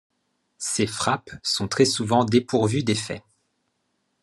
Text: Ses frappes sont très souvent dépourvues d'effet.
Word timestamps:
Ses 0.57 0.87
frappes 0.87 1.29
sont 1.43 1.67
très 1.67 1.85
souvent 1.85 2.23
dépourvues 2.25 2.81
d'effet. 2.83 3.21